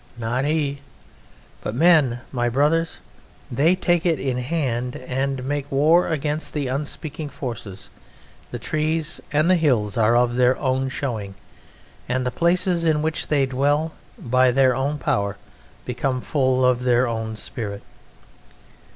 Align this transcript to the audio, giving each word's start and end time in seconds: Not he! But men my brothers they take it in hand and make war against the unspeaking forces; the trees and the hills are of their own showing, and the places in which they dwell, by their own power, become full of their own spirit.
Not 0.17 0.45
he! 0.45 0.79
But 1.61 1.75
men 1.75 2.21
my 2.31 2.49
brothers 2.49 2.97
they 3.51 3.75
take 3.75 4.03
it 4.03 4.19
in 4.19 4.37
hand 4.39 4.95
and 4.95 5.43
make 5.43 5.71
war 5.71 6.07
against 6.07 6.55
the 6.55 6.65
unspeaking 6.65 7.29
forces; 7.29 7.91
the 8.49 8.57
trees 8.57 9.21
and 9.31 9.47
the 9.47 9.55
hills 9.57 9.97
are 9.99 10.15
of 10.17 10.37
their 10.37 10.57
own 10.57 10.89
showing, 10.89 11.35
and 12.09 12.25
the 12.25 12.31
places 12.31 12.83
in 12.83 13.03
which 13.03 13.27
they 13.27 13.45
dwell, 13.45 13.91
by 14.17 14.49
their 14.49 14.75
own 14.75 14.97
power, 14.97 15.37
become 15.85 16.19
full 16.19 16.65
of 16.65 16.81
their 16.81 17.07
own 17.07 17.35
spirit. 17.35 17.83